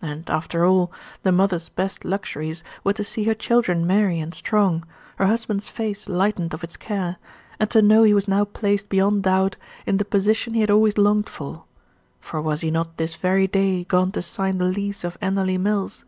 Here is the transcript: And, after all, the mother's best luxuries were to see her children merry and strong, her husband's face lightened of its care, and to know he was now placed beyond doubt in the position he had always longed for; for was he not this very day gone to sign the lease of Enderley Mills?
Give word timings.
And, 0.00 0.30
after 0.30 0.64
all, 0.64 0.90
the 1.22 1.30
mother's 1.32 1.68
best 1.68 2.02
luxuries 2.06 2.64
were 2.82 2.94
to 2.94 3.04
see 3.04 3.24
her 3.24 3.34
children 3.34 3.86
merry 3.86 4.20
and 4.20 4.32
strong, 4.32 4.86
her 5.16 5.26
husband's 5.26 5.68
face 5.68 6.08
lightened 6.08 6.54
of 6.54 6.64
its 6.64 6.78
care, 6.78 7.16
and 7.60 7.68
to 7.68 7.82
know 7.82 8.02
he 8.02 8.14
was 8.14 8.26
now 8.26 8.46
placed 8.46 8.88
beyond 8.88 9.24
doubt 9.24 9.56
in 9.84 9.98
the 9.98 10.06
position 10.06 10.54
he 10.54 10.62
had 10.62 10.70
always 10.70 10.96
longed 10.96 11.28
for; 11.28 11.64
for 12.22 12.40
was 12.40 12.62
he 12.62 12.70
not 12.70 12.96
this 12.96 13.16
very 13.16 13.46
day 13.46 13.84
gone 13.84 14.12
to 14.12 14.22
sign 14.22 14.56
the 14.56 14.64
lease 14.64 15.04
of 15.04 15.18
Enderley 15.20 15.58
Mills? 15.58 16.06